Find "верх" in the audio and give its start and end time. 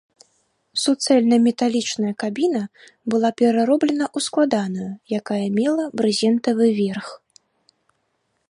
6.83-7.07